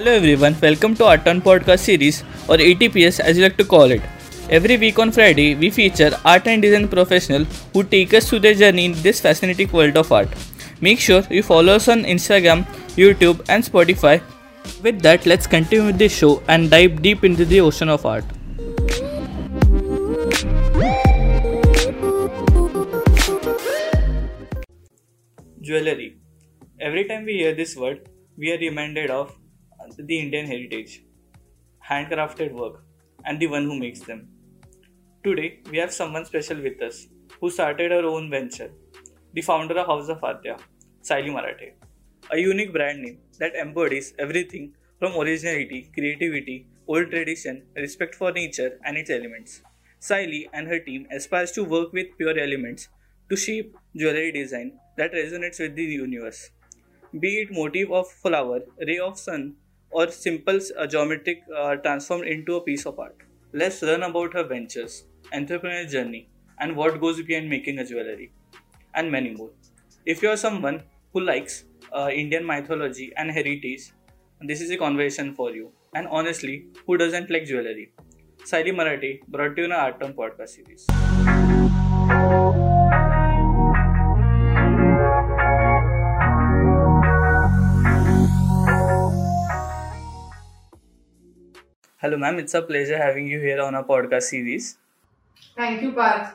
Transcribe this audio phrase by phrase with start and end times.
[0.00, 3.90] Hello everyone, welcome to Art Turn podcast series or ATPS as you like to call
[3.90, 4.00] it.
[4.48, 8.54] Every week on Friday, we feature art and design professionals who take us through their
[8.54, 10.30] journey in this fascinating world of art.
[10.80, 12.64] Make sure you follow us on Instagram,
[12.96, 14.22] YouTube, and Spotify.
[14.82, 18.24] With that, let's continue with the show and dive deep into the ocean of art.
[25.60, 26.16] Jewelry.
[26.80, 29.36] Every time we hear this word, we are reminded of
[29.96, 31.02] the Indian heritage,
[31.88, 32.84] handcrafted work,
[33.24, 34.28] and the one who makes them.
[35.24, 37.06] Today, we have someone special with us
[37.40, 38.70] who started her own venture,
[39.34, 40.58] the founder of House of Adya,
[41.02, 41.74] Saili Marathe,
[42.30, 48.78] a unique brand name that embodies everything from originality, creativity, old tradition, respect for nature
[48.84, 49.62] and its elements.
[50.00, 52.88] Saili and her team aspires to work with pure elements
[53.28, 56.50] to shape jewelry design that resonates with the universe.
[57.18, 59.56] Be it motif of flower, ray of sun,
[59.90, 63.16] or simple uh, geometric uh, transformed into a piece of art.
[63.52, 68.32] Let's learn about her ventures, entrepreneurial journey, and what goes behind making a jewelry,
[68.94, 69.50] and many more.
[70.06, 70.82] If you are someone
[71.12, 73.92] who likes uh, Indian mythology and heritage,
[74.40, 75.72] this is a conversation for you.
[75.94, 77.92] And honestly, who doesn't like jewelry?
[78.44, 80.86] Saili Marathe brought you our Art Turn podcast series.
[92.02, 92.38] Hello, ma'am.
[92.38, 94.78] It's a pleasure having you here on our podcast series.
[95.56, 96.34] Thank you, Parth.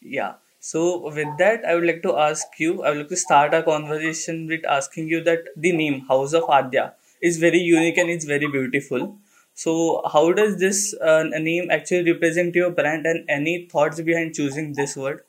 [0.00, 0.34] Yeah.
[0.60, 3.62] So, with that, I would like to ask you, I would like to start our
[3.62, 8.24] conversation with asking you that the name House of Adya is very unique and it's
[8.24, 9.16] very beautiful.
[9.54, 14.72] So, how does this uh, name actually represent your brand and any thoughts behind choosing
[14.72, 15.22] this word?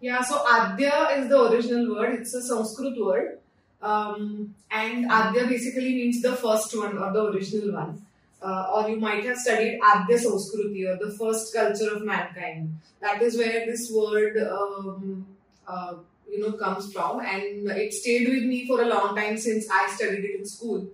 [0.00, 2.14] Yeah, so Adya is the original word.
[2.20, 3.38] It's a Sanskrit word.
[3.84, 8.00] Um, and Adya basically means the first one or the original one.
[8.42, 12.74] Uh, or you might have studied Adya Sanskriti or the first culture of mankind.
[13.00, 15.26] That is where this word, um,
[15.66, 15.94] uh,
[16.30, 19.90] you know, comes from, and it stayed with me for a long time since I
[19.94, 20.86] studied it in school.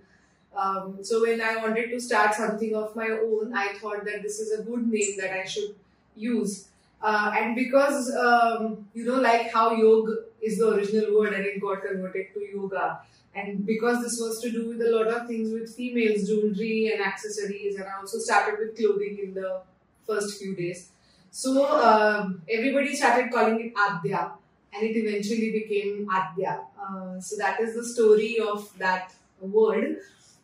[0.55, 4.39] Um, so when I wanted to start something of my own, I thought that this
[4.39, 5.75] is a good name that I should
[6.15, 6.67] use.
[7.01, 11.61] Uh, and because um, you know, like how yoga is the original word and it
[11.61, 12.99] got converted to yoga,
[13.33, 17.01] and because this was to do with a lot of things with females, jewelry and
[17.01, 19.61] accessories, and I also started with clothing in the
[20.05, 20.89] first few days.
[21.31, 24.31] So um, everybody started calling it Adya,
[24.73, 26.59] and it eventually became Adya.
[26.81, 29.97] Uh, so that is the story of that word.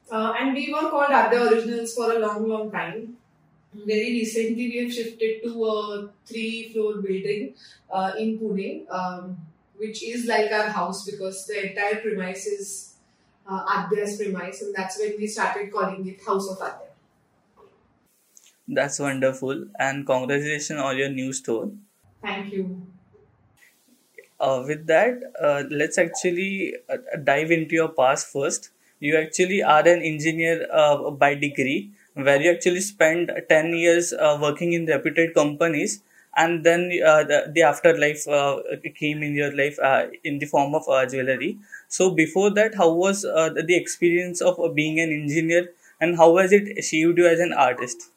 [0.09, 3.17] Uh, and we were called Adya Originals for a long, long time.
[3.73, 7.53] Very recently, we have shifted to a three-floor building
[7.91, 9.37] uh, in Pune, um,
[9.77, 12.93] which is like our house because the entire premise is
[13.47, 16.87] uh, Adya's premise, and that's when we started calling it House of Adya.
[18.67, 21.71] That's wonderful, and congratulations on your new store.
[22.21, 22.87] Thank you.
[24.39, 28.69] Uh, with that, uh, let's actually uh, dive into your past first.
[28.99, 34.37] You actually are an engineer uh, by degree, where you actually spent 10 years uh,
[34.41, 36.01] working in reputed companies,
[36.37, 38.61] and then uh, the, the afterlife uh,
[38.95, 41.57] came in your life uh, in the form of jewelry.
[41.87, 46.83] So, before that, how was the experience of being an engineer, and how has it
[46.83, 48.09] shaped you as an artist?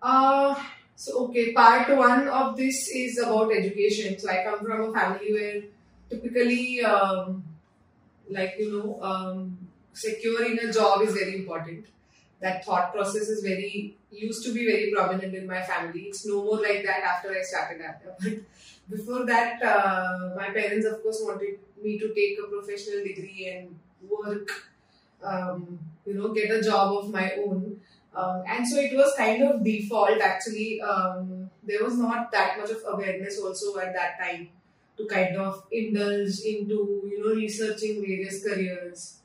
[0.00, 0.54] Uh,
[0.96, 4.18] so, okay, part one of this is about education.
[4.18, 5.62] So, I come from a family where
[6.10, 7.44] typically, um,
[8.30, 9.58] like, you know, um,
[9.92, 11.86] securing a job is very important.
[12.42, 16.02] That thought process is very, used to be very prominent in my family.
[16.08, 18.42] It's no more like that after I started Adya.
[18.88, 23.48] But before that, uh, my parents, of course, wanted me to take a professional degree
[23.54, 23.78] and
[24.10, 24.48] work,
[25.22, 27.80] um, you know, get a job of my own.
[28.14, 30.80] Um, and so it was kind of default actually.
[30.82, 34.48] Um, there was not that much of awareness also at that time
[34.98, 39.18] to kind of indulge into, you know, researching various careers.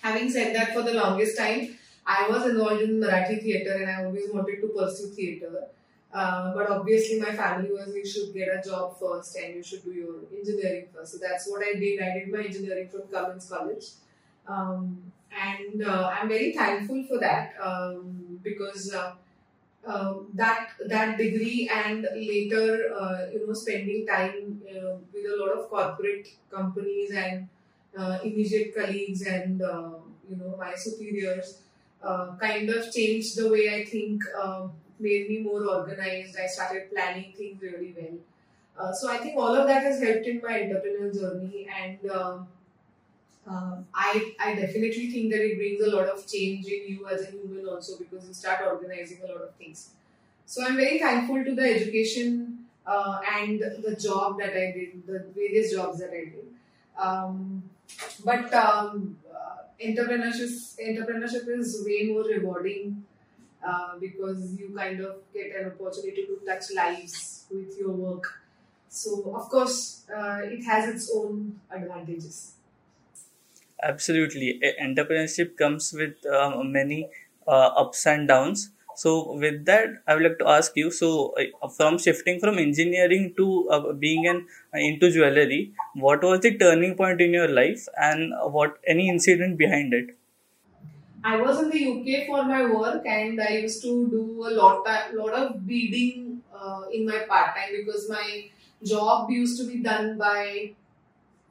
[0.00, 1.76] Having said that, for the longest time,
[2.08, 5.66] I was involved in Marathi theatre and I always wanted to pursue theatre.
[6.12, 9.84] Uh, but obviously, my family was you should get a job first and you should
[9.84, 11.12] do your engineering first.
[11.12, 12.00] So that's what I did.
[12.02, 13.84] I did my engineering from Cummins College.
[14.46, 19.12] Um, and uh, I'm very thankful for that um, because uh,
[19.86, 25.58] uh, that that degree and later uh, you know spending time uh, with a lot
[25.58, 27.48] of corporate companies and
[27.96, 29.90] uh, immediate colleagues and uh,
[30.28, 31.62] you know my superiors
[32.02, 34.68] uh, kind of changed the way I think, uh,
[35.00, 36.36] made me more organized.
[36.36, 38.18] I started planning things really well.
[38.78, 42.10] Uh, so I think all of that has helped in my entrepreneurial journey and.
[42.10, 42.48] um
[43.50, 47.22] uh, I, I definitely think that it brings a lot of change in you as
[47.22, 49.90] a human also because you start organizing a lot of things.
[50.44, 55.24] So I'm very thankful to the education uh, and the job that I did, the
[55.34, 56.46] various jobs that I did.
[56.98, 57.62] Um,
[58.24, 59.16] but um,
[59.82, 63.04] entrepreneurship, entrepreneurship is way more rewarding
[63.66, 68.42] uh, because you kind of get an opportunity to touch lives with your work.
[68.88, 72.54] So, of course, uh, it has its own advantages.
[73.82, 74.60] Absolutely.
[74.80, 77.08] Entrepreneurship comes with uh, many
[77.46, 78.70] uh, ups and downs.
[78.98, 83.32] So, with that, I would like to ask you so, uh, from shifting from engineering
[83.36, 87.86] to uh, being an uh, into jewelry, what was the turning point in your life
[87.96, 90.16] and what any incident behind it?
[91.22, 94.86] I was in the UK for my work and I used to do a lot,
[94.86, 98.50] of, lot of beading uh, in my part time because my
[98.84, 100.72] job used to be done by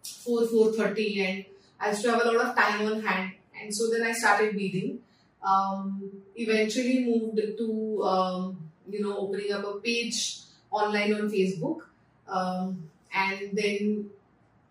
[0.03, 1.45] 4 4.30 and
[1.79, 4.55] I used to have a lot of time on hand, and so then I started
[4.55, 4.99] beading.
[5.47, 10.39] Um, eventually moved to um, you know opening up a page
[10.71, 11.81] online on Facebook,
[12.27, 14.09] um, and then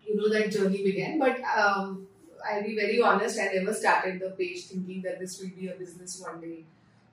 [0.05, 1.17] you know that journey began.
[1.19, 2.07] But um,
[2.49, 5.75] I'll be very honest, I never started the page thinking that this will be a
[5.75, 6.63] business one day.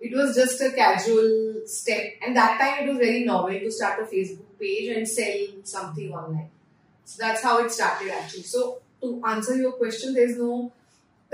[0.01, 4.01] It was just a casual step, and that time it was very novel to start
[4.01, 6.51] a Facebook page and sell something online.
[7.05, 8.43] So that's how it started actually.
[8.43, 10.73] So to answer your question, there's no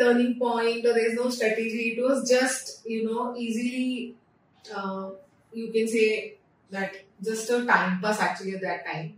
[0.01, 1.95] turning point or there's no strategy.
[1.97, 4.15] It was just, you know, easily,
[4.75, 5.11] uh,
[5.53, 6.35] you can say
[6.71, 9.15] that just a time pass actually at that time.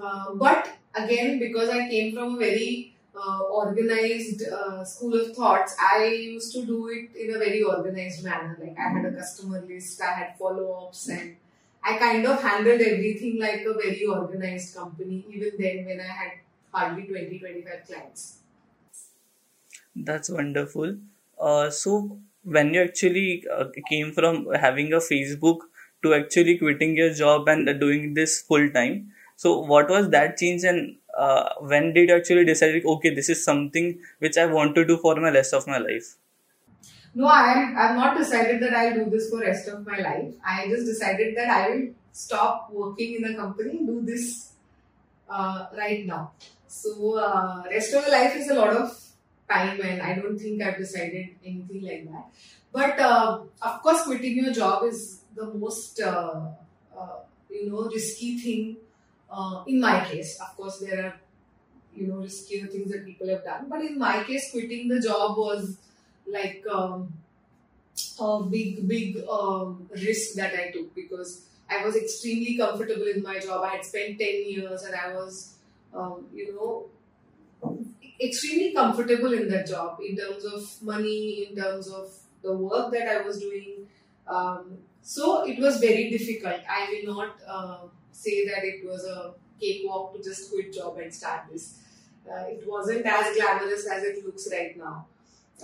[0.00, 5.76] Uh, but again, because I came from a very uh, organized uh, school of thoughts,
[5.78, 8.56] I used to do it in a very organized manner.
[8.60, 11.36] Like I had a customer list, I had follow ups, and
[11.84, 16.32] I kind of handled everything like a very organized company, even then when I had
[16.72, 18.41] hardly 20 25 clients
[19.96, 20.96] that's wonderful.
[21.38, 25.58] Uh, so when you actually uh, came from having a facebook
[26.02, 30.64] to actually quitting your job and doing this full time so what was that change
[30.64, 34.84] and uh, when did you actually decide okay this is something which i want to
[34.84, 36.16] do for my rest of my life?
[37.14, 37.48] No i
[37.82, 40.34] i've not decided that i'll do this for rest of my life.
[40.44, 44.52] I just decided that i will stop working in a company do this
[45.28, 46.32] uh, right now.
[46.68, 48.90] So uh, rest of the life is a lot of
[49.52, 52.26] time, and I don't think I've decided anything like that.
[52.72, 56.46] But uh, of course, quitting your job is the most uh,
[56.96, 57.16] uh
[57.50, 58.76] you know risky thing.
[59.30, 61.14] Uh, in my case, of course, there are
[61.94, 65.36] you know riskier things that people have done, but in my case, quitting the job
[65.36, 65.76] was
[66.26, 67.12] like um,
[68.20, 73.38] a big, big um, risk that I took because I was extremely comfortable in my
[73.38, 73.64] job.
[73.64, 75.54] I had spent 10 years and I was
[75.94, 76.86] um, you know,
[78.24, 82.10] extremely comfortable in that job in terms of money, in terms of
[82.42, 83.86] the work that I was doing.
[84.26, 86.60] Um, so it was very difficult.
[86.68, 87.78] I will not uh,
[88.12, 91.78] say that it was a cakewalk to just quit job and start this.
[92.30, 95.06] Uh, it wasn't as glamorous as it looks right now.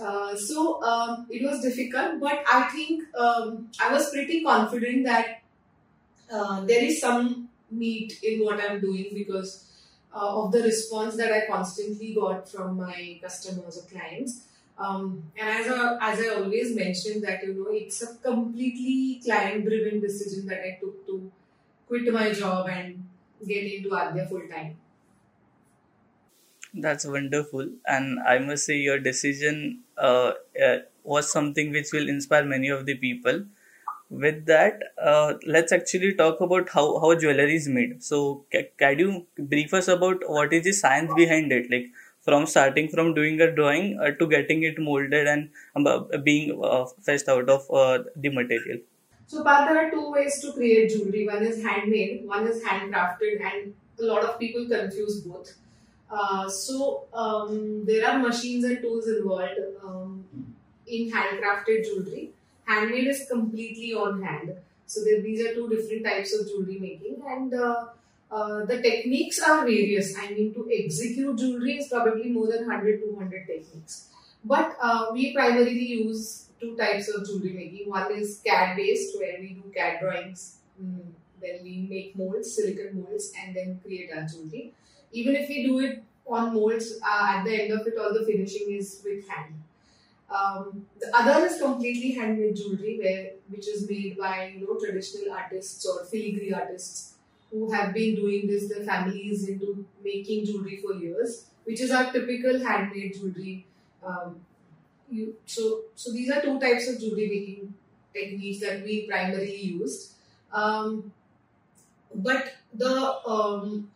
[0.01, 5.41] Uh, so um, it was difficult, but I think um, I was pretty confident that
[6.31, 9.68] uh, there is some meat in what I'm doing because
[10.13, 14.45] uh, of the response that I constantly got from my customers or clients.
[14.77, 19.65] Um, and as, a, as I always mentioned that you know it's a completely client
[19.65, 21.31] driven decision that I took to
[21.87, 23.03] quit my job and
[23.45, 24.77] get into Adya full time.
[26.73, 32.45] That's wonderful, and I must say your decision uh, uh, was something which will inspire
[32.45, 33.45] many of the people
[34.09, 38.03] with that uh, let's actually talk about how, how jewelry is made.
[38.03, 41.69] So ca- can you brief us about what is the science behind it?
[41.71, 41.87] Like
[42.21, 46.59] from starting from doing a drawing uh, to getting it molded and um, uh, being
[46.63, 48.79] uh, fetched out of uh, the material.
[49.27, 51.27] So Parth, there are two ways to create jewelry.
[51.27, 55.53] One is handmade one is handcrafted and a lot of people confuse both.
[56.11, 60.25] Uh, so um, there are machines and tools involved um,
[60.87, 62.31] in handcrafted jewelry
[62.69, 64.53] handmade is completely on hand.
[64.85, 67.85] So these are two different types of jewelry making, and uh,
[68.31, 70.15] uh, the techniques are various.
[70.17, 74.07] I mean, to execute jewelry is probably more than 100 200 techniques.
[74.43, 77.89] But uh, we primarily use two types of jewelry making.
[77.89, 80.57] One is CAD based, where we do CAD drawings.
[80.81, 81.11] Mm,
[81.41, 84.73] then we make molds, silicone molds, and then create our jewelry.
[85.11, 88.25] Even if we do it on molds, uh, at the end of it, all the
[88.25, 89.53] finishing is with hand.
[90.29, 95.33] Um, the other is completely handmade jewelry, where which is made by you know traditional
[95.33, 97.15] artists or filigree artists.
[97.51, 98.69] who have been doing this.
[98.69, 103.65] Their family is into making jewelry for years, which is our typical handmade jewelry.
[104.05, 104.35] Um,
[105.09, 107.73] you, so, so these are two types of jewelry making
[108.13, 110.13] techniques that we primarily used.
[110.53, 111.11] Um,
[112.13, 113.89] but the um,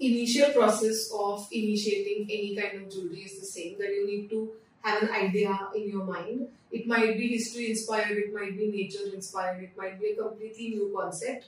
[0.00, 4.52] initial process of initiating any kind of jewelry is the same that you need to
[4.84, 6.48] have an idea in your mind.
[6.70, 10.70] It might be history inspired, it might be nature inspired, it might be a completely
[10.70, 11.46] new concept.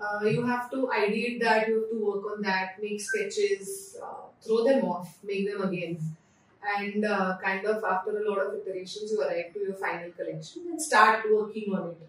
[0.00, 4.28] Uh, you have to ideate that, you have to work on that, make sketches, uh,
[4.40, 5.98] throw them off, make them again.
[6.76, 10.62] And uh, kind of after a lot of iterations, you arrive to your final collection
[10.70, 12.08] and start working on it.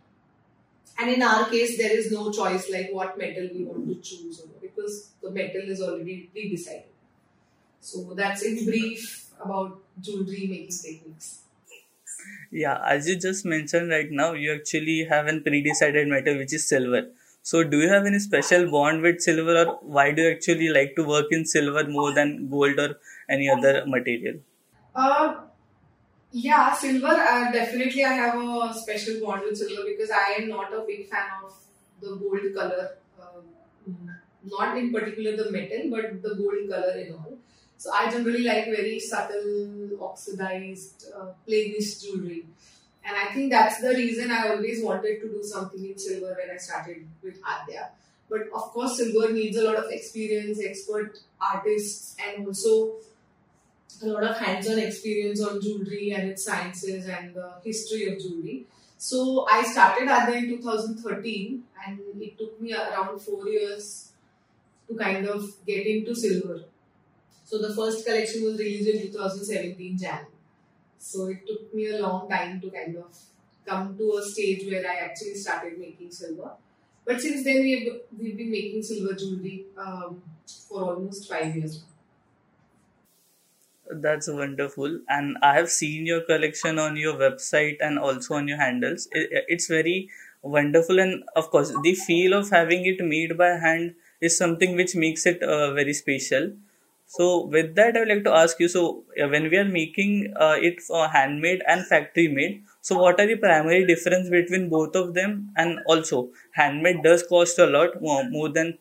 [1.00, 4.42] And in our case, there is no choice like what metal we want to choose
[4.62, 6.84] because the metal is already pre decided.
[7.80, 11.40] So that's in brief about jewelry making techniques.
[12.52, 16.68] Yeah, as you just mentioned right now, you actually have an pre-decided metal which is
[16.68, 17.10] silver.
[17.42, 20.96] So, do you have any special bond with silver, or why do you actually like
[20.96, 22.98] to work in silver more than gold or
[23.30, 24.40] any other material?
[24.96, 25.36] Uh,
[26.32, 27.08] yeah, silver.
[27.08, 31.10] Uh, definitely, I have a special bond with silver because I am not a big
[31.10, 31.54] fan of
[32.02, 32.98] the gold color.
[33.22, 33.42] Uh,
[34.44, 37.38] not in particular the metal, but the gold color in all.
[37.80, 42.46] So I generally like very subtle, oxidized, uh, plainish jewelry.
[43.06, 46.54] And I think that's the reason I always wanted to do something in silver when
[46.54, 47.86] I started with Adya.
[48.30, 52.96] But of course, silver needs a lot of experience, expert artists, and also
[54.04, 58.66] a lot of hands-on experience on jewelry and its sciences and the history of jewelry.
[58.98, 64.12] So I started Adya in 2013, and it took me around four years
[64.90, 66.66] to kind of get into silver.
[67.50, 70.26] So the first collection was released in 2017 Jan.
[71.00, 73.18] So it took me a long time to kind of
[73.66, 76.52] come to a stage where I actually started making silver.
[77.06, 77.88] But since then we've
[78.20, 80.22] we've been making silver jewelry um,
[80.70, 81.88] for almost five years now.
[83.92, 88.58] That's wonderful, and I have seen your collection on your website and also on your
[88.58, 89.08] handles.
[89.12, 90.10] It, it's very
[90.42, 94.96] wonderful, and of course, the feel of having it made by hand is something which
[94.96, 96.54] makes it uh, very special
[97.12, 98.68] so with that, I would like to ask you.
[98.70, 103.28] So when we are making uh, it for handmade and factory made, so what are
[103.28, 105.52] the primary difference between both of them?
[105.58, 108.78] And also, handmade does cost a lot more, more than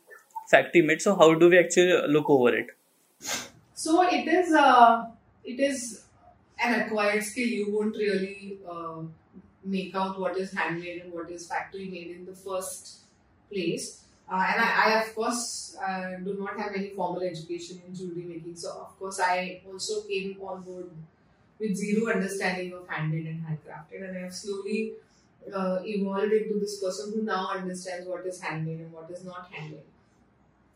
[0.50, 1.02] factory made.
[1.02, 2.66] So how do we actually look over it?
[3.74, 5.06] So it is uh,
[5.44, 6.04] it is
[6.62, 7.46] an acquired skill.
[7.46, 9.02] You won't really uh,
[9.64, 13.00] make out what is handmade and what is factory made in the first
[13.52, 14.04] place.
[14.30, 18.24] Uh, and I, I, of course, uh, do not have any formal education in jewelry
[18.28, 18.56] making.
[18.56, 20.90] So, of course, I also came on board
[21.58, 24.06] with zero understanding of handmade and handcrafted.
[24.06, 24.92] And I have slowly
[25.54, 29.48] uh, evolved into this person who now understands what is handmade and what is not
[29.50, 29.80] handmade.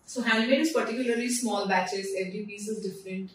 [0.07, 3.31] So, handmade is particularly small batches, every piece is different.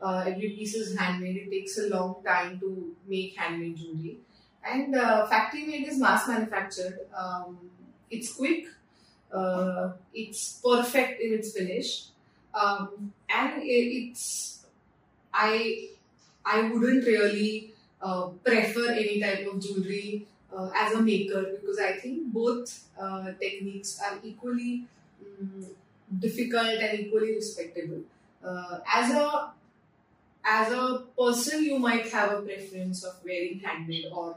[0.00, 1.36] Uh, every piece is handmade.
[1.36, 4.18] It takes a long time to make handmade jewelry.
[4.64, 6.98] And uh, factory made is mass manufactured.
[7.16, 7.56] Um,
[8.10, 8.66] it's quick,
[9.32, 12.06] uh, it's perfect in its finish,
[12.54, 14.64] um, and it's
[15.32, 15.88] I
[16.44, 21.92] I wouldn't really uh, prefer any type of jewelry uh, as a maker because I
[21.94, 24.86] think both uh, techniques are equally
[25.24, 25.66] um,
[26.18, 28.02] difficult and equally respectable.
[28.44, 29.52] Uh, as a
[30.44, 34.36] as a person, you might have a preference of wearing handmade or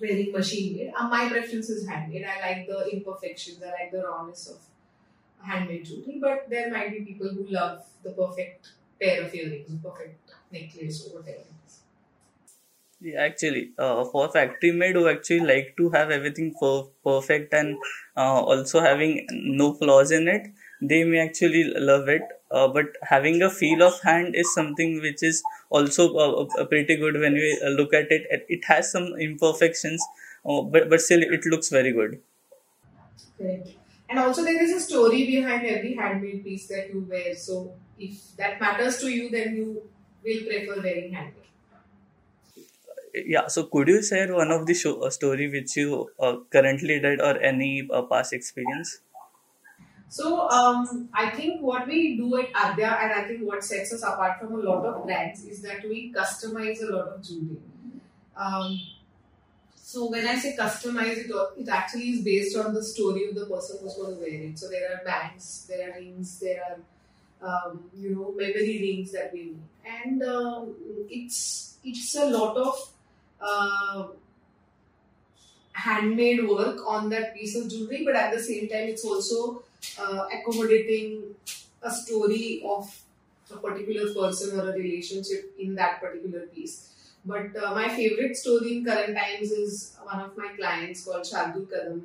[0.00, 0.92] wearing machine made.
[0.96, 2.24] Uh, my preference is handmade.
[2.24, 4.58] I like the imperfections, I like the rawness of
[5.42, 10.30] handmade jewelry, but there might be people who love the perfect pair of earrings, perfect
[10.52, 11.44] necklace, or whatever.
[13.00, 17.76] Yeah, actually, uh, for factory made, who actually like to have everything per- perfect and
[18.16, 20.46] uh, also having no flaws in it,
[20.80, 25.22] they may actually love it uh, but having a feel of hand is something which
[25.22, 28.26] is also uh, uh pretty good when we uh, look at it.
[28.48, 30.04] It has some imperfections
[30.46, 32.20] uh, but, but still it looks very good.
[33.38, 33.68] Correct.
[34.08, 37.34] and also there is a story behind every handmade piece that you wear.
[37.34, 39.82] So if that matters to you then you
[40.24, 41.40] will prefer wearing handmade.
[43.14, 46.10] Yeah so could you share one of the show, story which you
[46.50, 49.00] currently did or any past experience
[50.14, 54.04] so um, I think what we do at Adya and I think what sets us
[54.04, 57.58] apart from a lot of brands is that we customize a lot of jewelry.
[58.36, 58.80] Um,
[59.74, 63.46] so when I say customize it, it actually is based on the story of the
[63.46, 64.56] person who's going to wear it.
[64.56, 66.78] So there are bands, there are rings, there are
[67.50, 70.76] um, you know memory rings that we make, and um,
[71.10, 72.92] it's it's a lot of
[73.40, 74.06] uh,
[75.72, 79.64] handmade work on that piece of jewelry, but at the same time, it's also
[79.98, 81.34] uh, accommodating
[81.82, 82.90] a story of
[83.52, 86.90] a particular person or a relationship in that particular piece.
[87.24, 91.66] But uh, my favorite story in current times is one of my clients called Shardul
[91.66, 92.02] Kadam,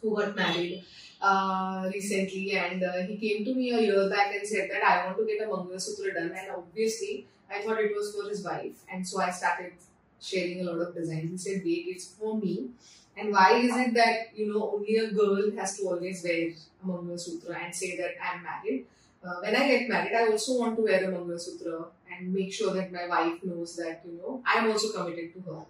[0.00, 0.84] who got married
[1.20, 5.06] uh, recently, and uh, he came to me a year back and said that I
[5.06, 8.82] want to get a Mangalasutra done, and obviously I thought it was for his wife,
[8.92, 9.74] and so I started
[10.20, 11.30] sharing a lot of designs.
[11.30, 12.70] He said, "Wait, it's for me."
[13.16, 16.50] And why is it that you know only a girl has to always wear
[16.82, 18.86] a Mangalasutra and say that I'm married?
[19.24, 22.74] Uh, when I get married, I also want to wear a Mangalasutra and make sure
[22.74, 25.60] that my wife knows that you know I am also committed to her.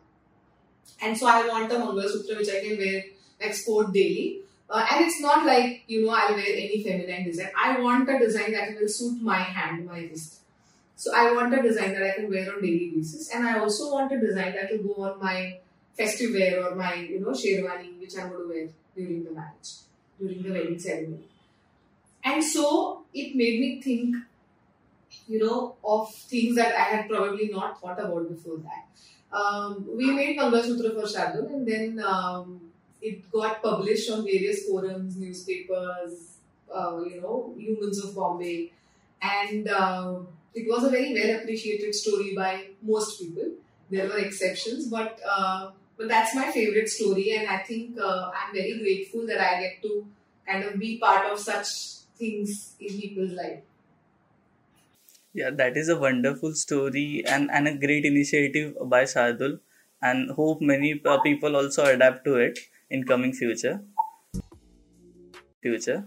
[1.02, 3.04] And so I want a Mangalasutra which I can wear
[3.40, 4.40] like sport daily.
[4.70, 7.50] Uh, and it's not like you know I'll wear any feminine design.
[7.56, 10.40] I want a design that will suit my hand, my wrist.
[10.96, 13.92] So I want a design that I can wear on daily basis, and I also
[13.92, 15.58] want a design that will go on my
[15.96, 19.72] festive wear or my you know sherwani which I'm going to wear during the marriage,
[20.22, 21.24] during the wedding ceremony.
[22.24, 24.16] And so it made me think,
[25.28, 29.36] you know, of things that I had probably not thought about before that.
[29.36, 32.60] Um, we made Mangalasutra for Shardul and then um,
[33.00, 36.36] it got published on various forums, newspapers,
[36.72, 38.72] uh, you know, Humans of Bombay.
[39.20, 40.20] And uh,
[40.54, 43.50] it was a very well appreciated story by most people.
[43.90, 45.70] There were exceptions, but uh,
[46.02, 49.82] but that's my favorite story, and I think uh, I'm very grateful that I get
[49.82, 50.06] to
[50.46, 51.68] kind of be part of such
[52.16, 53.62] things in people's life.
[55.34, 59.60] Yeah, that is a wonderful story and, and a great initiative by Shardul,
[60.00, 62.58] and hope many uh, people also adapt to it
[62.90, 63.82] in coming future.
[65.62, 66.06] Future.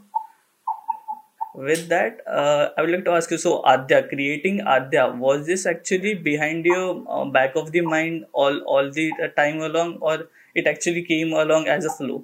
[1.56, 3.38] With that, uh, I would like to ask you.
[3.38, 8.60] So, Adya, creating Adya, was this actually behind you uh, back of the mind all
[8.76, 12.24] all the time along, or it actually came along as a flow?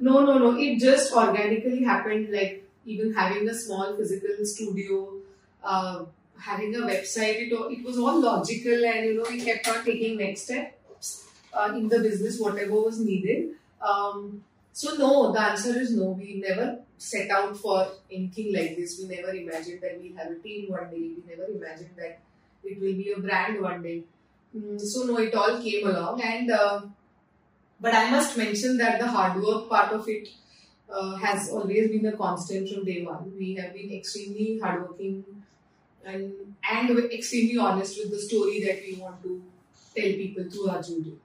[0.00, 0.56] No, no, no.
[0.58, 2.30] It just organically happened.
[2.32, 5.08] Like even having a small physical studio,
[5.62, 6.04] uh,
[6.38, 7.46] having a website.
[7.46, 11.72] It it was all logical, and you know we kept on taking next steps uh,
[11.76, 13.50] in the business, whatever was needed.
[13.80, 14.42] Um,
[14.74, 16.06] so no, the answer is no.
[16.20, 18.98] We never set out for anything like this.
[19.00, 20.96] We never imagined that we'll have a team one day.
[20.96, 22.18] We never imagined that
[22.64, 24.02] it will be a brand one day.
[24.56, 26.80] Mm, so no, it all came along, and uh,
[27.80, 30.28] but I must mention that the hard work part of it
[30.92, 33.32] uh, has always been a constant from day one.
[33.38, 35.24] We have been extremely hardworking
[36.04, 36.32] and
[36.68, 39.40] and extremely honest with the story that we want to
[39.94, 41.18] tell people through our jewelry.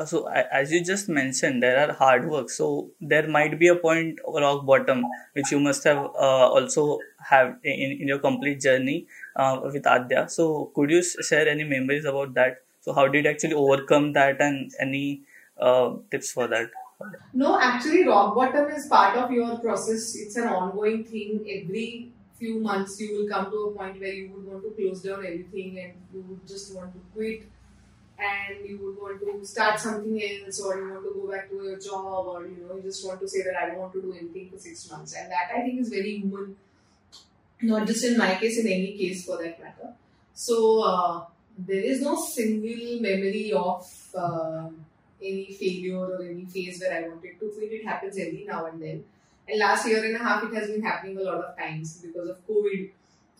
[0.00, 0.26] Uh, so
[0.60, 2.48] as you just mentioned there are hard work.
[2.50, 7.58] So there might be a point rock bottom which you must have uh, also have
[7.62, 12.32] in, in your complete journey uh, with adya so could you share any memories about
[12.34, 12.62] that?
[12.80, 15.22] So how did you actually overcome that and any
[15.60, 16.70] uh, tips for that?
[17.34, 20.16] No actually rock bottom is part of your process.
[20.16, 21.44] It's an ongoing thing.
[21.58, 25.02] Every few months you will come to a point where you would want to close
[25.02, 27.42] down everything and you would just want to quit
[28.20, 31.56] and you would want to start something else or you want to go back to
[31.56, 34.02] your job or you know you just want to say that I don't want to
[34.02, 35.14] do anything for six months.
[35.14, 36.56] And that I think is very human.
[37.62, 39.94] Not just in my case in any case for that matter.
[40.34, 41.24] So uh,
[41.58, 44.68] there is no single memory of uh,
[45.22, 47.72] any failure or any phase where I wanted to quit.
[47.72, 49.04] It happens every now and then.
[49.48, 52.28] And last year and a half it has been happening a lot of times because
[52.28, 52.90] of COVID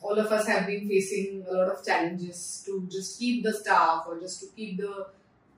[0.03, 4.05] all of us have been facing a lot of challenges to just keep the staff
[4.09, 5.07] or just to keep the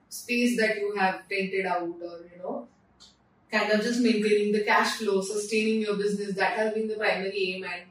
[0.09, 2.67] space that you have rented out or you know
[3.51, 6.35] kind of just maintaining the cash flow sustaining your business.
[6.35, 7.65] That has been the primary aim.
[7.65, 7.83] And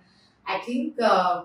[0.46, 1.44] i think uh,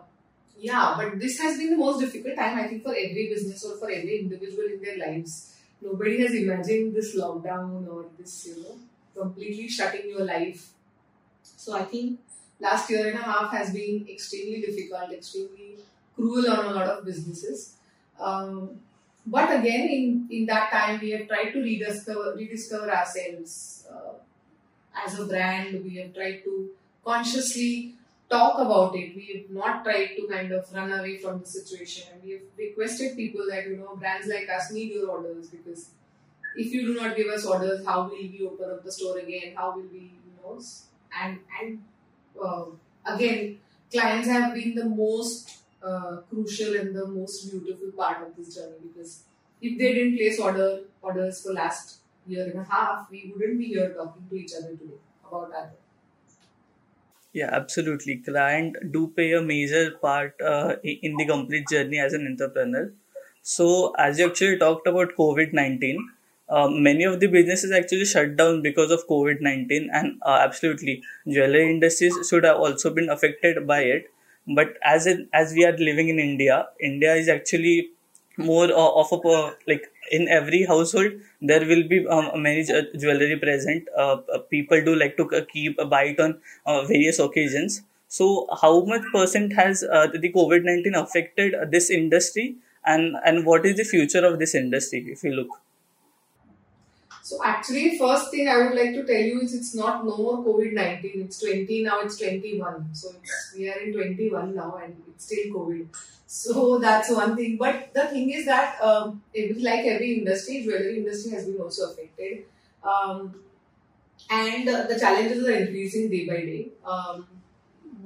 [0.58, 3.76] yeah but this has been the most difficult time i think for every business or
[3.76, 5.52] for every individual in their lives.
[5.82, 8.76] Nobody has imagined this lockdown or this you know
[9.14, 10.70] completely shutting your life.
[11.42, 12.20] So i think
[12.60, 15.76] last year and a half has been extremely difficult, extremely
[16.14, 17.76] cruel on a lot of businesses.
[18.18, 18.80] Um,
[19.26, 24.14] but again, in, in that time, we have tried to rediscover, rediscover ourselves uh,
[25.04, 25.84] as a brand.
[25.84, 26.70] We have tried to
[27.04, 27.94] consciously
[28.30, 29.14] talk about it.
[29.16, 32.08] We have not tried to kind of run away from the situation.
[32.12, 35.90] And we have requested people that, you know, brands like us need your orders because
[36.56, 39.54] if you do not give us orders, how will we open up the store again?
[39.56, 40.60] How will we, you know,
[41.20, 41.82] and, and
[43.04, 43.58] again,
[43.90, 48.76] clients have been the most uh, crucial and the most beautiful part of this journey
[48.82, 49.22] because
[49.60, 53.66] if they didn't place order orders for last year and a half, we wouldn't be
[53.66, 55.76] here talking to each other today about that.
[57.32, 58.16] Yeah, absolutely.
[58.16, 62.92] Client do play a major part uh, in the complete journey as an entrepreneur.
[63.42, 65.98] So, as you actually talked about COVID nineteen,
[66.48, 71.02] uh, many of the businesses actually shut down because of COVID nineteen, and uh, absolutely,
[71.28, 74.10] jewelry industries should have also been affected by it.
[74.46, 77.90] But as it, as we are living in India, India is actually
[78.36, 83.36] more uh, of a uh, like in every household there will be um, many jewelry
[83.36, 83.88] present.
[83.96, 86.38] Uh, uh, people do like to keep a bite on
[86.86, 87.82] various occasions.
[88.08, 93.76] So, how much percent has the COVID nineteen affected this industry, and and what is
[93.76, 95.06] the future of this industry?
[95.08, 95.48] If you look.
[97.26, 100.36] So actually, first thing I would like to tell you is it's not no more
[100.44, 101.22] COVID nineteen.
[101.22, 101.96] It's twenty now.
[102.02, 102.94] It's twenty one.
[103.00, 105.88] So it's, we are in twenty one now, and it's still COVID.
[106.28, 107.56] So that's one thing.
[107.56, 111.90] But the thing is that um, it, like every industry, jewelry industry has been also
[111.90, 112.44] affected,
[112.94, 113.34] um,
[114.30, 116.68] and uh, the challenges are increasing day by day.
[116.96, 117.26] Um,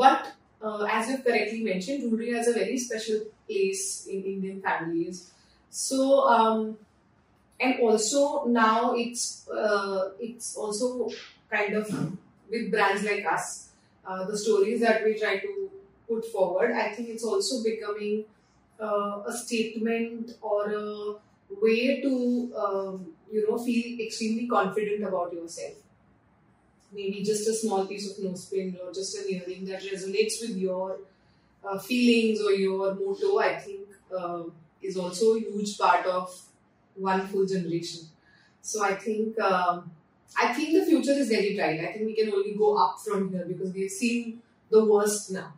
[0.05, 5.31] but uh, as you correctly mentioned, jewelry has a very special place in Indian families.
[5.69, 6.79] So.
[7.61, 11.11] And also now it's uh, it's also
[11.51, 11.89] kind of
[12.51, 13.69] with brands like us
[14.07, 15.71] uh, the stories that we try to
[16.09, 18.25] put forward i think it's also becoming
[18.81, 21.15] uh, a statement or a
[21.61, 25.75] way to um, you know feel extremely confident about yourself.
[26.93, 30.57] Maybe just a small piece of nose pin or just an earring that resonates with
[30.57, 30.99] your
[31.65, 34.43] uh, feelings or your motto i think uh,
[34.83, 36.35] is also a huge part of
[37.01, 38.03] one full generation.
[38.63, 39.91] So I think um,
[40.39, 41.81] I think the future is very bright.
[41.81, 45.55] I think we can only go up from here because we've seen the worst now.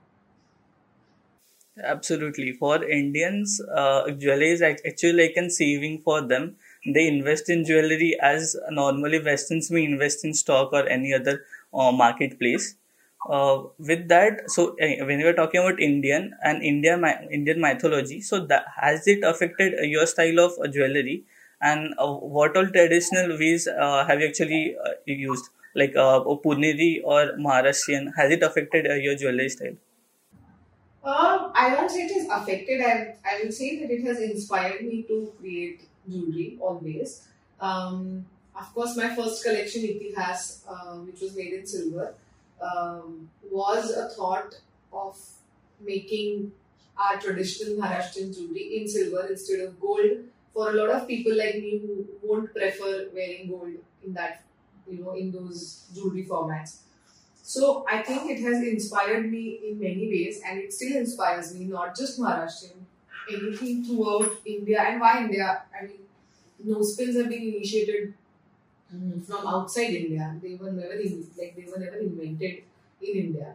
[1.83, 2.53] Absolutely.
[2.53, 6.57] For Indians, uh, jewelry is actually like an saving for them.
[6.85, 11.91] They invest in jewelry as normally Westerns may invest in stock or any other uh,
[11.93, 12.77] marketplace.
[13.31, 17.01] Uh, with that, so uh, when we are talking about Indian and India
[17.31, 21.25] Indian mythology, so that has it affected your style of jewelry,
[21.63, 27.01] and uh, what all traditional ways uh, have you actually uh, used, like uh, Puneri
[27.05, 28.13] or Maharashtrian?
[28.17, 29.77] Has it affected uh, your jewelry style?
[31.05, 32.81] Uh, I won't say it has affected.
[32.81, 37.29] I, I will say that it has inspired me to create jewelry always.
[37.61, 42.15] Um, of course, my first collection, Itihas, uh, which was made in silver,
[42.61, 44.55] um, was a thought
[44.93, 45.19] of
[45.81, 46.53] making
[46.97, 50.25] our traditional Maharashtrian jewelry in silver instead of gold.
[50.55, 53.71] For a lot of people like me who won't prefer wearing gold
[54.05, 54.43] in that,
[54.89, 56.79] you know, in those jewelry formats.
[57.43, 61.65] So I think it has inspired me in many ways, and it still inspires me.
[61.67, 62.85] Not just Maharashtrian,
[63.31, 65.63] anything throughout India, and why India?
[65.77, 66.03] I mean,
[66.65, 68.15] nose pins have been initiated
[68.95, 70.37] mm, from outside India.
[70.43, 72.63] They were never in, like they were never invented
[73.03, 73.55] in India.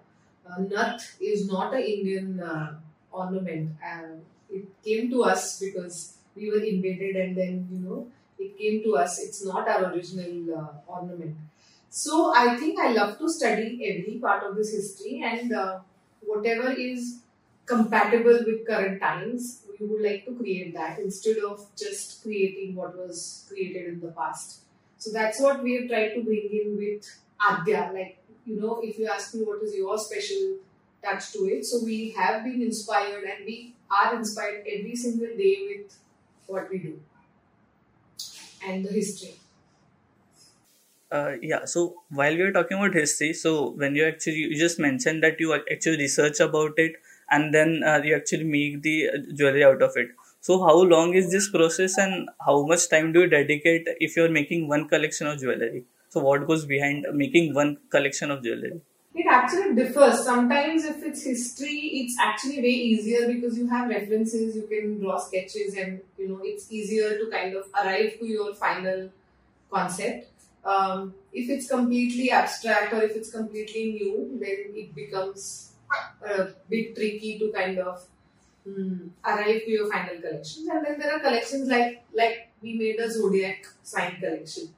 [0.50, 2.76] Uh, is not an Indian uh,
[3.12, 3.72] ornament.
[4.50, 8.08] It came to us because we were invaded, and then you know
[8.40, 9.20] it came to us.
[9.24, 11.36] It's not our original uh, ornament.
[11.90, 15.80] So I think I love to study every part of this history and uh,
[16.22, 17.20] whatever is
[17.66, 22.98] compatible with current times, we would like to create that instead of just creating what
[22.98, 24.62] was created in the past.
[24.98, 27.06] So that's what we have tried to bring in with
[27.40, 27.94] Adya.
[27.94, 30.58] Like, you know, if you ask me what is your special
[31.04, 35.58] touch to it, so we have been inspired and we are inspired every single day
[35.70, 35.98] with
[36.48, 37.00] what we do
[38.66, 39.36] and the history.
[41.12, 44.80] Uh, yeah, so while we were talking about history, so when you actually you just
[44.80, 46.94] mentioned that you actually research about it
[47.32, 50.10] and then uh, you actually make the uh, jewelry out of it.
[50.42, 54.30] So how long is this process and how much time do you dedicate if you're
[54.40, 55.86] making one collection of jewelry?
[56.10, 58.82] So what goes behind making one collection of jewelry?
[59.20, 60.24] It actually differs.
[60.24, 65.18] Sometimes, if it's history, it's actually way easier because you have references, you can draw
[65.18, 69.10] sketches, and you know it's easier to kind of arrive to your final
[69.72, 70.30] concept.
[70.64, 75.72] Um, if it's completely abstract or if it's completely new, then it becomes
[76.22, 78.06] a bit tricky to kind of
[78.70, 80.68] mm, arrive to your final collections.
[80.70, 84.76] And then there are collections like like we made a zodiac sign collection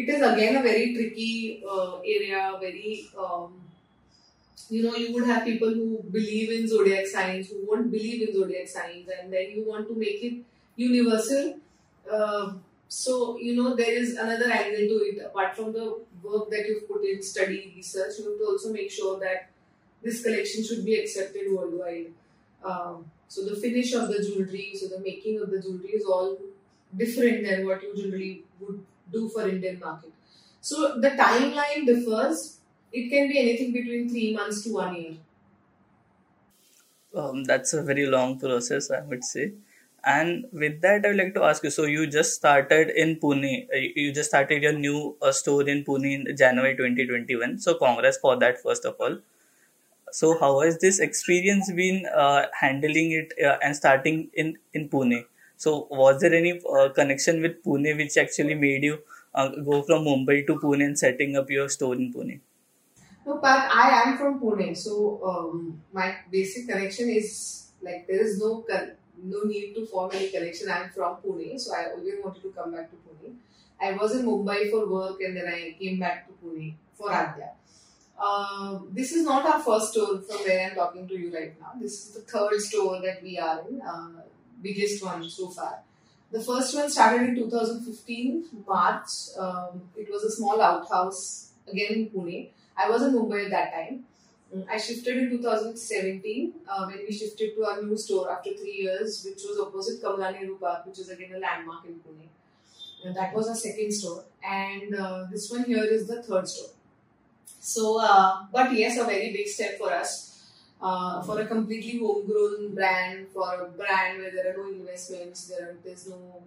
[0.00, 3.54] it is again a very tricky uh, area very um,
[4.70, 8.34] you know you would have people who believe in zodiac signs who won't believe in
[8.38, 10.44] zodiac signs and then you want to make it
[10.76, 11.54] universal.
[12.10, 12.52] Uh,
[12.88, 15.22] so you know there is another angle to it.
[15.26, 15.86] Apart from the
[16.22, 19.50] work that you've put in study research you have to also make sure that
[20.02, 22.12] this collection should be accepted worldwide.
[22.64, 26.38] Um, so the finish of the jewelry so the making of the jewelry is all
[26.96, 28.80] different than what you generally would
[29.12, 30.12] do for Indian market.
[30.60, 32.58] So the timeline differs.
[32.92, 35.14] It can be anything between three months to one year.
[37.14, 39.52] Um, that's a very long process, I would say.
[40.04, 41.70] And with that, I would like to ask you.
[41.70, 43.66] So you just started in Pune.
[43.74, 47.58] uh, You just started your new uh, store in Pune in January 2021.
[47.58, 49.18] So congrats for that, first of all.
[50.12, 55.24] So how has this experience been uh, handling it uh, and starting in in Pune?
[55.58, 59.00] So was there any uh, connection with Pune which actually made you
[59.34, 62.40] uh, go from Mumbai to Pune and setting up your store in Pune?
[63.26, 68.38] No, but I am from Pune, so um, my basic connection is like there is
[68.38, 68.92] no con-
[69.22, 70.70] no need to form any connection.
[70.70, 73.34] I'm from Pune, so I always wanted to come back to Pune.
[73.80, 77.50] I was in Mumbai for work, and then I came back to Pune for Adya.
[78.20, 81.72] Uh, this is not our first store from where I'm talking to you right now.
[81.80, 84.22] This is the third store that we are in, uh,
[84.62, 85.80] biggest one so far.
[86.30, 89.08] The first one started in 2015 March.
[89.38, 92.48] Um, it was a small outhouse again in Pune.
[92.76, 94.04] I was in Mumbai at that time.
[94.54, 98.78] Mm, I shifted in 2017 uh, when we shifted to our new store after three
[98.82, 102.28] years, which was opposite Kamala Nehru Park, which is again a landmark in Pune.
[103.04, 106.70] And that was our second store, and uh, this one here is the third store.
[107.60, 110.27] So, uh, but yes, a very big step for us.
[110.80, 115.70] Uh, for a completely homegrown brand, for a brand where there are no investments, there
[115.70, 116.42] are, there's no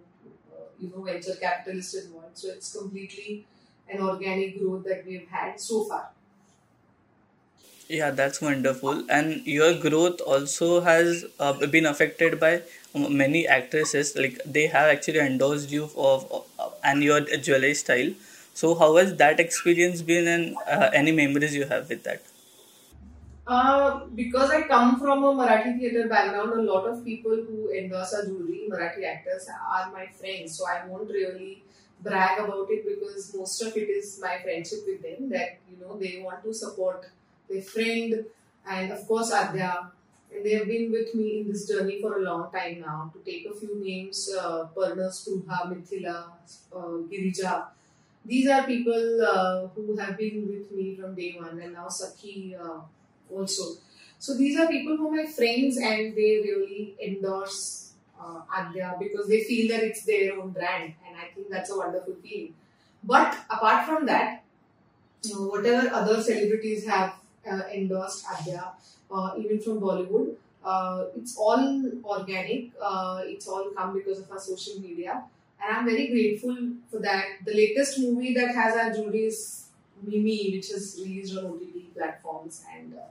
[0.50, 2.38] uh, you know venture capitalist involved.
[2.38, 3.46] So it's completely
[3.88, 6.08] an organic growth that we've had so far.
[7.88, 9.04] Yeah, that's wonderful.
[9.10, 12.62] And your growth also has uh, been affected by
[12.94, 14.16] um, many actresses.
[14.16, 16.44] Like they have actually endorsed you of, of
[16.82, 18.12] and your jewelry style.
[18.54, 22.22] So how has that experience been, and uh, any memories you have with that?
[23.52, 28.14] Uh, because I come from a Marathi theatre background, a lot of people who endorse
[28.14, 30.56] our jewelry, Marathi actors, are my friends.
[30.56, 31.62] So I won't really
[32.02, 35.28] brag about it because most of it is my friendship with them.
[35.28, 37.04] That you know they want to support
[37.50, 38.24] their friend,
[38.66, 39.90] and of course Adya.
[40.34, 43.10] And they have been with me in this journey for a long time now.
[43.12, 46.16] To take a few names, uh, Parna Spruha, Mithila,
[46.74, 47.66] uh, Girija.
[48.24, 52.58] These are people uh, who have been with me from day one, and now Sakhi.
[52.58, 52.80] Uh,
[53.34, 53.78] also.
[54.18, 59.26] So these are people who are my friends and they really endorse uh, Adya because
[59.28, 62.54] they feel that it's their own brand and I think that's a wonderful feeling.
[63.02, 64.44] But apart from that,
[65.24, 67.14] you know, whatever other celebrities have
[67.50, 68.68] uh, endorsed Adya,
[69.10, 72.70] uh, even from Bollywood, uh, it's all organic.
[72.80, 75.22] Uh, it's all come because of our social media,
[75.62, 76.56] and I'm very grateful
[76.90, 77.24] for that.
[77.44, 79.66] The latest movie that has our jewelry is
[80.02, 83.02] Mimi, which is released on OTT platforms, and uh,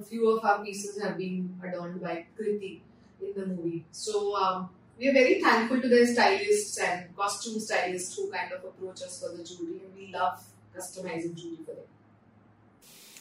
[0.00, 2.80] a few of our pieces have been adorned by Kriti
[3.20, 3.84] in the movie.
[3.92, 8.64] So um, we are very thankful to the stylists and costume stylists who kind of
[8.64, 10.42] approach us for the jewelry, and we love
[10.76, 11.84] customizing jewelry for them.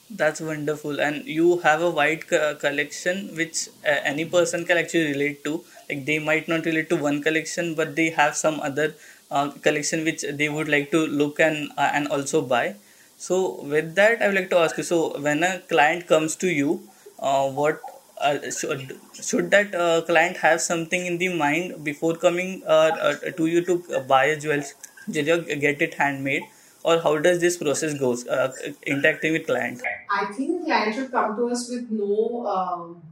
[0.10, 1.00] That's wonderful.
[1.00, 5.64] And you have a wide co- collection which uh, any person can actually relate to.
[5.90, 8.94] Like they might not relate to one collection, but they have some other
[9.32, 12.76] uh, collection which they would like to look and uh, and also buy.
[13.22, 14.84] So with that, I would like to ask you.
[14.84, 16.82] So when a client comes to you,
[17.20, 17.82] uh, what
[18.20, 23.32] uh, should should that uh, client have something in the mind before coming uh, uh,
[23.42, 24.64] to you to buy a jewel,
[25.12, 26.44] get it handmade,
[26.84, 28.52] or how does this process goes uh,
[28.88, 29.84] interacting with client?
[30.10, 33.04] I think clients should come to us with no um,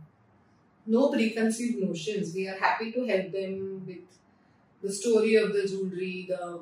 [0.87, 2.33] no preconceived notions.
[2.33, 4.19] We are happy to help them with
[4.81, 6.61] the story of the jewelry, the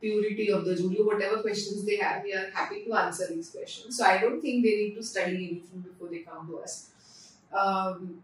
[0.00, 2.22] purity of the jewelry, whatever questions they have.
[2.22, 3.96] We are happy to answer these questions.
[3.96, 6.90] So I don't think they need to study anything before they come to us.
[7.52, 8.22] Um,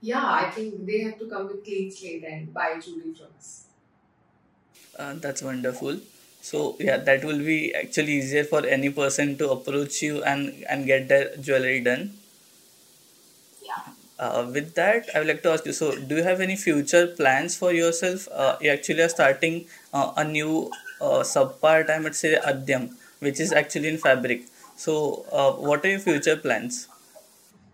[0.00, 3.64] yeah, I think they have to come with clean slate and buy jewelry from us.
[4.98, 5.98] Uh, that's wonderful.
[6.40, 10.86] So yeah, that will be actually easier for any person to approach you and and
[10.86, 12.12] get their jewelry done.
[13.62, 13.82] Yeah.
[14.18, 15.72] Uh, with that, I would like to ask you.
[15.72, 18.28] So, do you have any future plans for yourself?
[18.30, 21.90] Uh, you actually are starting uh, a new uh, subpart.
[21.90, 24.46] I might say Adyam, which is actually in fabric.
[24.76, 26.88] So, uh, what are your future plans?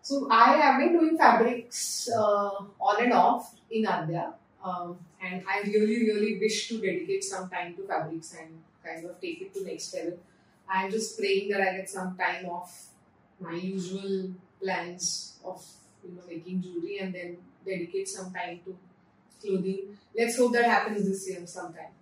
[0.02, 4.32] So I have been doing fabrics uh, on and off in Adya,
[4.64, 8.50] um, and I really, really wish to dedicate some time to fabrics and
[8.84, 10.18] kind of take it to next level.
[10.68, 12.88] I'm just praying that I get some time off
[13.38, 15.64] my usual plans of
[16.04, 18.76] you know making jewelry and then dedicate some time to
[19.40, 19.96] clothing.
[20.18, 21.94] Let's hope that happens this year sometime.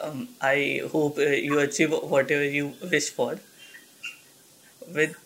[0.00, 3.38] Um, I hope uh, you achieve whatever you wish for.
[4.94, 5.16] With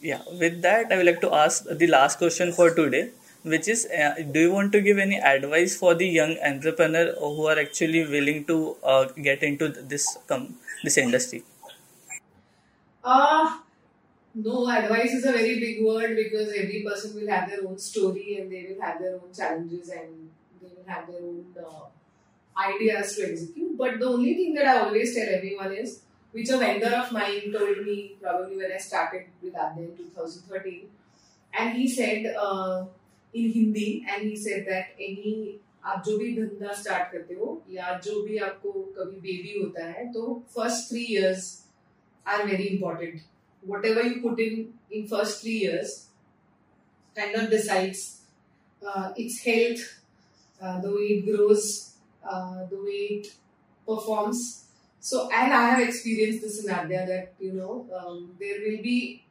[0.00, 3.10] yeah, with that, I would like to ask the last question for today,
[3.42, 7.46] which is: uh, Do you want to give any advice for the young entrepreneur who
[7.46, 11.42] are actually willing to uh, get into this com- this industry?
[13.04, 13.60] Uh,
[14.34, 18.38] No, advice is a very big word because every person will have their own story
[18.40, 20.30] and they will have their own challenges and
[20.62, 21.86] they will have their own uh,
[22.58, 23.76] ideas to execute.
[23.76, 26.00] But the only thing that I always tell everyone is,
[26.32, 30.88] which a vendor of mine told me probably when I started with Adya in 2013,
[31.54, 32.84] and he said uh,
[33.32, 37.92] in Hindi, and he said that any आप जो भी धंधा start करते हो या
[38.04, 40.22] जो भी आपको कभी बेबी होता है तो
[40.54, 41.44] first three years
[42.28, 43.20] are very important
[43.68, 46.06] you put in in first three years
[47.16, 48.20] kind of decides
[48.86, 50.02] uh, its health,
[50.60, 51.95] uh, the way it grows,
[52.28, 53.32] uh, the way it
[53.86, 54.64] performs.
[55.00, 59.24] So, and I have experienced this in Adya that you know um, there will be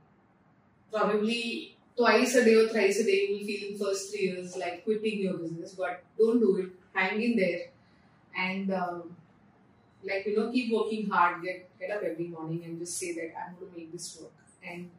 [0.91, 4.55] probably twice a day or thrice a day you will feel in first three years
[4.57, 6.69] like quitting your business, but don't do it.
[6.93, 7.63] Hang in there,
[8.37, 9.15] and um,
[10.07, 13.33] like you know keep working hard get get up every morning and just say that
[13.41, 14.31] i'm going to make this work
[14.71, 14.89] and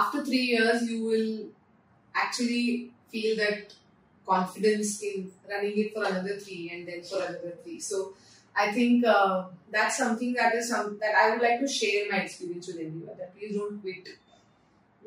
[0.00, 1.46] after 3 years you will
[2.14, 3.74] actually feel that
[4.26, 8.14] confidence in running it for another 3 and then for another 3 so
[8.54, 12.18] i think uh, that's something that is some that i would like to share my
[12.18, 14.08] experience with everyone that please don't quit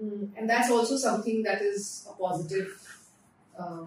[0.01, 2.71] mm, and that's also something that is a positive
[3.57, 3.85] uh,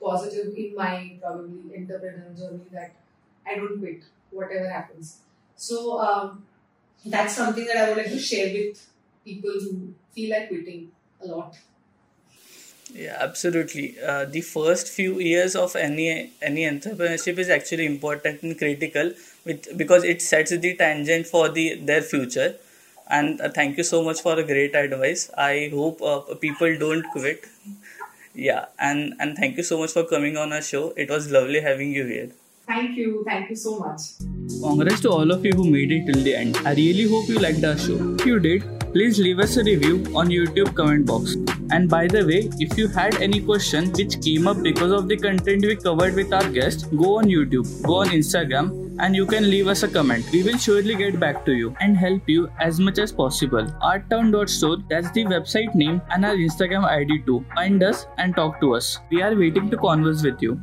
[0.00, 2.94] positive in my probably entrepreneurial journey that
[3.46, 5.18] I don't quit, whatever happens.
[5.56, 6.44] So um,
[7.04, 8.86] that's something that I would like to share with
[9.24, 10.90] people who feel like quitting
[11.22, 11.56] a lot.
[12.94, 13.96] Yeah, absolutely.
[14.00, 19.12] Uh, the first few years of any any entrepreneurship is actually important and critical,
[19.44, 22.56] with because it sets the tangent for the their future.
[23.10, 25.30] And uh, thank you so much for a great advice.
[25.36, 27.44] I hope uh, people don't quit.
[28.34, 30.84] Yeah, and and thank you so much for coming on our show.
[31.06, 32.30] It was lovely having you here.
[32.68, 33.24] Thank you.
[33.26, 34.00] Thank you so much.
[34.62, 36.58] Congrats to all of you who made it till the end.
[36.66, 37.96] I really hope you liked our show.
[38.16, 41.36] If you did, please leave us a review on YouTube comment box.
[41.70, 45.16] And by the way, if you had any question which came up because of the
[45.16, 49.48] content we covered with our guest, go on YouTube, go on Instagram, and you can
[49.48, 50.30] leave us a comment.
[50.30, 53.64] We will surely get back to you and help you as much as possible.
[53.82, 57.44] Artturn.store, that's the website name and our Instagram ID too.
[57.54, 58.98] Find us and talk to us.
[59.10, 60.60] We are waiting to converse with you.